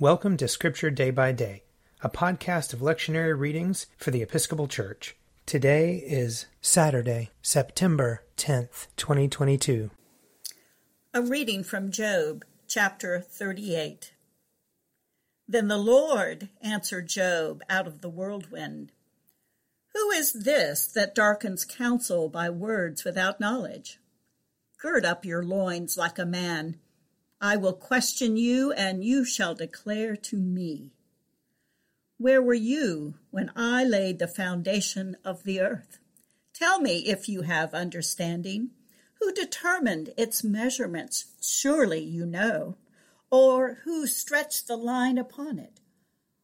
[0.00, 1.64] Welcome to Scripture Day by Day,
[2.02, 5.16] a podcast of lectionary readings for the Episcopal Church.
[5.44, 9.90] Today is Saturday, September 10th, 2022.
[11.12, 14.12] A reading from Job, chapter 38.
[15.48, 18.92] Then the Lord answered Job out of the whirlwind
[19.94, 23.98] Who is this that darkens counsel by words without knowledge?
[24.80, 26.76] Gird up your loins like a man
[27.40, 30.90] I will question you, and you shall declare to me.
[32.16, 36.00] Where were you when I laid the foundation of the earth?
[36.52, 38.70] Tell me if you have understanding.
[39.20, 41.26] Who determined its measurements?
[41.40, 42.76] Surely you know.
[43.30, 45.78] Or who stretched the line upon it?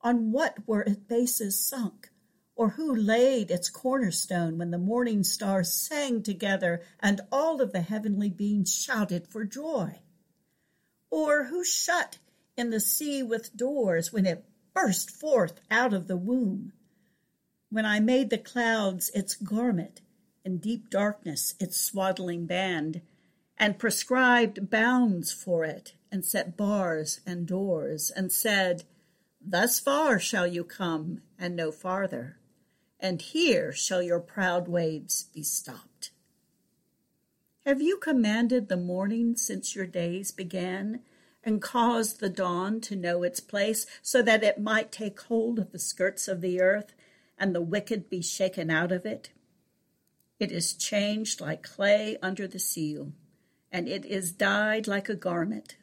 [0.00, 2.08] On what were its bases sunk?
[2.56, 7.82] Or who laid its cornerstone when the morning stars sang together and all of the
[7.82, 10.00] heavenly beings shouted for joy?
[11.10, 12.18] Or who shut
[12.56, 14.44] in the sea with doors when it
[14.74, 16.72] burst forth out of the womb?
[17.70, 20.00] When I made the clouds its garment,
[20.44, 23.02] and deep darkness its swaddling band,
[23.58, 28.84] and prescribed bounds for it, and set bars and doors, and said,
[29.40, 32.38] Thus far shall you come, and no farther,
[33.00, 35.97] and here shall your proud waves be stopped.
[37.68, 41.00] Have you commanded the morning since your days began,
[41.44, 45.70] and caused the dawn to know its place, so that it might take hold of
[45.70, 46.94] the skirts of the earth,
[47.38, 49.32] and the wicked be shaken out of it?
[50.40, 53.12] It is changed like clay under the seal,
[53.70, 55.76] and it is dyed like a garment.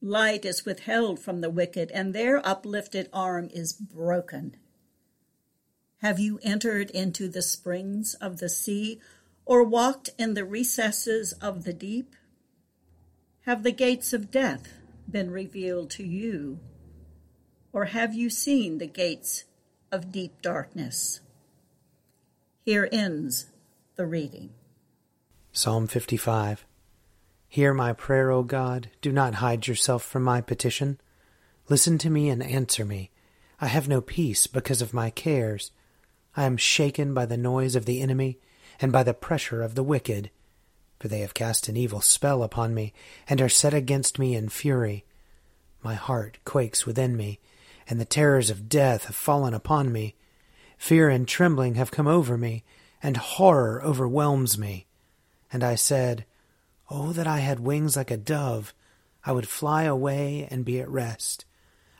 [0.00, 4.56] Light is withheld from the wicked, and their uplifted arm is broken.
[5.98, 8.98] Have you entered into the springs of the sea,
[9.46, 12.14] or walked in the recesses of the deep?
[13.42, 14.72] Have the gates of death
[15.10, 16.60] been revealed to you?
[17.72, 19.44] Or have you seen the gates
[19.92, 21.20] of deep darkness?
[22.64, 23.46] Here ends
[23.96, 24.50] the reading.
[25.52, 26.64] Psalm 55
[27.48, 28.90] Hear my prayer, O God.
[29.00, 30.98] Do not hide yourself from my petition.
[31.68, 33.10] Listen to me and answer me.
[33.60, 35.70] I have no peace because of my cares.
[36.36, 38.38] I am shaken by the noise of the enemy
[38.80, 40.30] and by the pressure of the wicked.
[40.98, 42.92] For they have cast an evil spell upon me,
[43.28, 45.04] and are set against me in fury.
[45.82, 47.40] My heart quakes within me,
[47.86, 50.14] and the terrors of death have fallen upon me.
[50.78, 52.64] Fear and trembling have come over me,
[53.02, 54.86] and horror overwhelms me.
[55.52, 56.24] And I said,
[56.90, 58.72] Oh, that I had wings like a dove!
[59.26, 61.44] I would fly away and be at rest.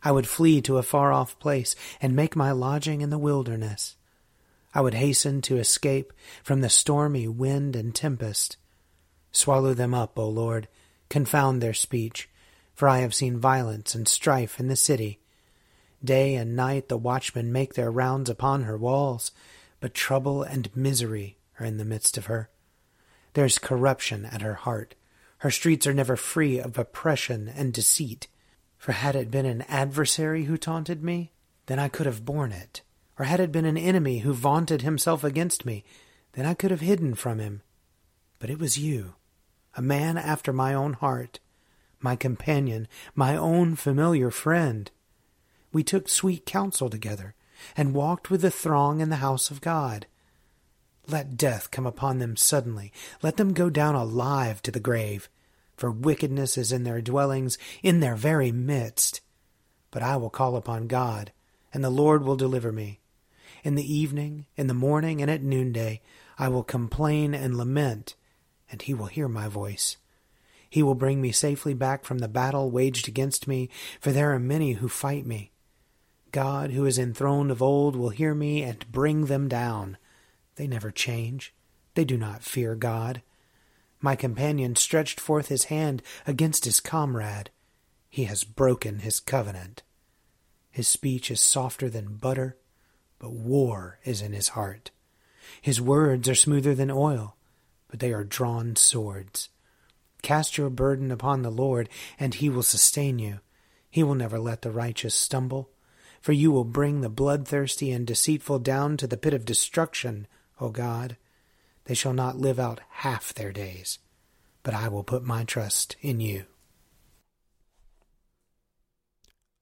[0.03, 3.97] I would flee to a far off place and make my lodging in the wilderness.
[4.75, 6.13] I would hasten to escape
[6.43, 8.57] from the stormy wind and tempest.
[9.31, 10.69] Swallow them up, O Lord,
[11.09, 12.29] confound their speech,
[12.75, 15.21] for I have seen violence and strife in the city.
[16.03, 19.31] Day and night the watchmen make their rounds upon her walls,
[19.81, 22.51] but trouble and misery are in the midst of her.
[23.35, 24.97] There is corruption at her heart.
[25.39, 28.29] Her streets are never free of oppression and deceit.
[28.77, 31.33] For had it been an adversary who taunted me,
[31.67, 32.83] then I could have borne it.
[33.19, 35.85] Or had it been an enemy who vaunted himself against me,
[36.33, 37.63] then I could have hidden from him.
[38.39, 39.15] But it was you,
[39.77, 41.39] a man after my own heart,
[42.01, 44.91] my companion, my own familiar friend.
[45.73, 47.35] We took sweet counsel together,
[47.77, 50.07] and walked with the throng in the house of God.
[51.07, 52.93] Let death come upon them suddenly.
[53.23, 55.29] Let them go down alive to the grave.
[55.77, 59.21] For wickedness is in their dwellings, in their very midst.
[59.91, 61.33] But I will call upon God,
[61.73, 63.01] and the Lord will deliver me.
[63.65, 66.03] In the evening, in the morning, and at noonday,
[66.39, 68.15] I will complain and lament,
[68.71, 69.97] and he will hear my voice.
[70.69, 73.71] He will bring me safely back from the battle waged against me,
[74.03, 75.51] for there are many who fight me.
[76.31, 79.97] God, who is enthroned of old, will hear me and bring them down.
[80.57, 81.55] They never change.
[81.95, 83.23] They do not fear God.
[83.99, 87.49] My companion stretched forth his hand against his comrade.
[88.11, 89.83] He has broken his covenant.
[90.71, 92.59] His speech is softer than butter
[93.25, 94.91] but war is in his heart.
[95.63, 97.39] His words are smoother than oil,
[97.89, 99.49] but they are drawn swords.
[100.21, 101.89] Cast your burden upon the Lord,
[102.19, 103.41] and he will sustain you.
[103.91, 105.71] He will never let the righteous stumble.
[106.21, 110.27] For you will bring the bloodthirsty and deceitful down to the pit of destruction,
[110.61, 111.17] O God.
[111.87, 114.01] They shall not live out half their days,
[114.63, 116.45] but I will put my trust in you.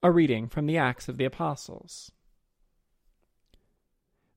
[0.03, 2.11] A reading from the Acts of the Apostles.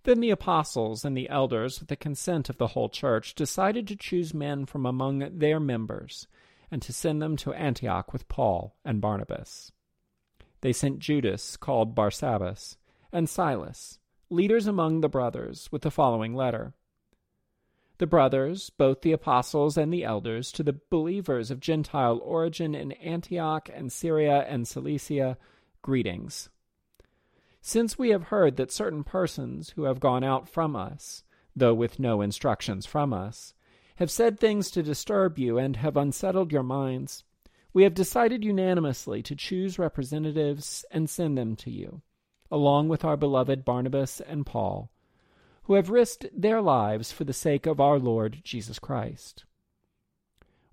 [0.06, 3.96] Then the apostles and the elders, with the consent of the whole church, decided to
[3.96, 6.28] choose men from among their members,
[6.70, 9.72] and to send them to Antioch with Paul and Barnabas.
[10.62, 12.78] they sent Judas, called Barsabbas,
[13.12, 13.98] and Silas,
[14.30, 16.74] leaders among the brothers, with the following letter
[17.98, 22.92] The brothers, both the apostles and the elders, to the believers of Gentile origin in
[22.92, 25.40] Antioch and Syria and Cilicia,
[25.82, 26.50] greetings.
[27.68, 31.24] Since we have heard that certain persons who have gone out from us,
[31.56, 33.56] though with no instructions from us,
[33.96, 37.24] have said things to disturb you and have unsettled your minds,
[37.74, 42.04] we have decided unanimously to choose representatives and send them to you,
[42.52, 44.92] along with our beloved Barnabas and Paul,
[45.64, 49.44] who have risked their lives for the sake of our Lord Jesus Christ.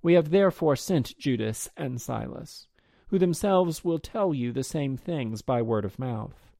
[0.02, 2.68] We have therefore sent Judas and Silas,
[3.06, 6.51] who themselves will tell you the same things by word of mouth.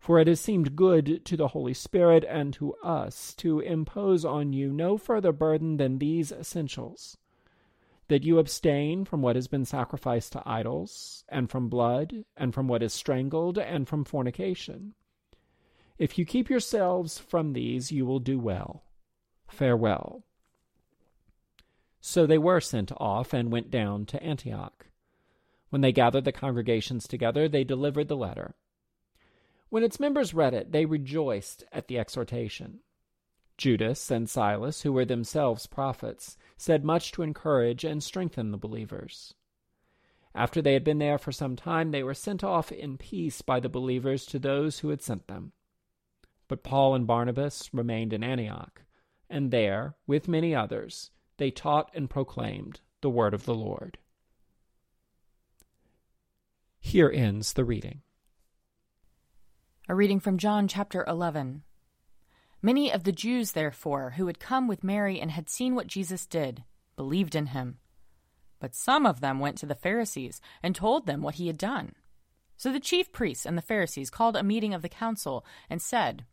[0.00, 4.52] For it has seemed good to the Holy Spirit and to us to impose on
[4.52, 7.16] you no further burden than these essentials
[8.10, 12.66] that you abstain from what has been sacrificed to idols, and from blood, and from
[12.66, 14.94] what is strangled, and from fornication.
[15.96, 18.82] If you keep yourselves from these, you will do well.
[19.46, 20.24] Farewell.
[22.00, 24.86] So they were sent off and went down to Antioch.
[25.68, 28.56] When they gathered the congregations together, they delivered the letter.
[29.70, 32.80] When its members read it, they rejoiced at the exhortation.
[33.56, 39.34] Judas and Silas, who were themselves prophets, said much to encourage and strengthen the believers.
[40.34, 43.60] After they had been there for some time, they were sent off in peace by
[43.60, 45.52] the believers to those who had sent them.
[46.48, 48.82] But Paul and Barnabas remained in Antioch,
[49.28, 53.98] and there, with many others, they taught and proclaimed the word of the Lord.
[56.80, 58.02] Here ends the reading.
[59.90, 61.64] A reading from John chapter 11.
[62.62, 66.26] Many of the Jews, therefore, who had come with Mary and had seen what Jesus
[66.26, 66.62] did,
[66.94, 67.78] believed in him.
[68.60, 71.96] But some of them went to the Pharisees and told them what he had done.
[72.56, 76.24] So the chief priests and the Pharisees called a meeting of the council and said,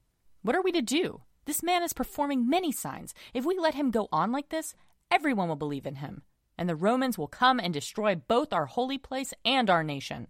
[0.44, 1.22] What are we to do?
[1.46, 3.16] This man is performing many signs.
[3.34, 4.76] If we let him go on like this,
[5.10, 6.22] everyone will believe in him,
[6.60, 10.28] and the Romans will come and destroy both our holy place and our nation.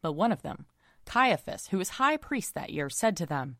[0.00, 0.64] But one of them,
[1.06, 3.56] Caiaphas, who was high priest that year, said to them,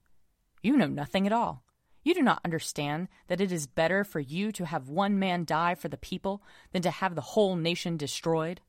[0.62, 1.64] you know nothing at all.
[2.02, 5.74] You do not understand that it is better for you to have one man die
[5.74, 6.42] for the people
[6.72, 8.60] than to have the whole nation destroyed.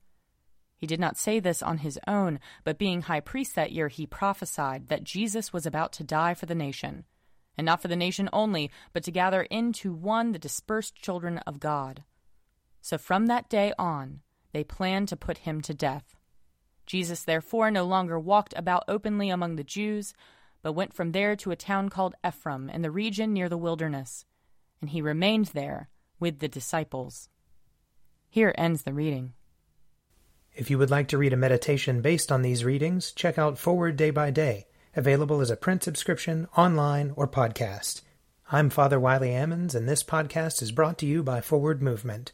[0.76, 4.06] He did not say this on his own, but being high priest that year, he
[4.06, 7.06] prophesied that Jesus was about to die for the nation,
[7.58, 11.60] and not for the nation only, but to gather into one the dispersed children of
[11.60, 12.04] God.
[12.82, 14.22] So from that day on,
[14.54, 16.16] they planned to put him to death.
[16.86, 20.14] Jesus therefore no longer walked about openly among the Jews
[20.62, 24.26] but went from there to a town called Ephraim in the region near the wilderness,
[24.80, 25.90] and he remained there
[26.20, 27.30] with the disciples.
[28.30, 29.34] Here ends the reading.
[30.54, 33.96] If you would like to read a meditation based on these readings, check out Forward
[33.96, 38.02] Day by Day, available as a print subscription, online, or podcast.
[38.52, 42.34] I'm Father Wiley Ammons, and this podcast is brought to you by Forward Movement.